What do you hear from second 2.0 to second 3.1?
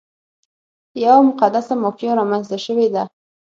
رامنځته شوې ده.